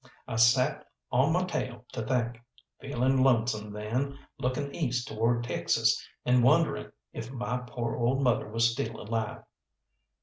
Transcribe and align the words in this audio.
I 0.27 0.35
sat 0.37 0.87
on 1.11 1.31
my 1.31 1.43
tail 1.43 1.85
to 1.91 2.01
think, 2.01 2.41
feeling 2.79 3.21
lonesome 3.21 3.71
then, 3.71 4.17
looking 4.39 4.73
east 4.73 5.07
toward 5.07 5.43
Texas 5.43 6.03
and 6.25 6.41
wondering 6.43 6.89
if 7.13 7.29
my 7.31 7.59
poor 7.67 7.95
old 7.97 8.23
mother 8.23 8.49
was 8.49 8.71
still 8.71 8.99
alive. 8.99 9.43